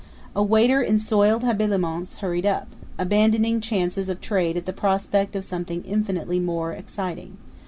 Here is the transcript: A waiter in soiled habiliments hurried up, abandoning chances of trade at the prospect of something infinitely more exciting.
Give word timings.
A 0.35 0.41
waiter 0.41 0.81
in 0.81 0.97
soiled 0.97 1.43
habiliments 1.43 2.21
hurried 2.21 2.47
up, 2.47 2.67
abandoning 2.97 3.61
chances 3.61 4.09
of 4.09 4.19
trade 4.19 4.57
at 4.57 4.65
the 4.65 4.73
prospect 4.73 5.35
of 5.35 5.45
something 5.45 5.83
infinitely 5.83 6.39
more 6.39 6.73
exciting. 6.73 7.37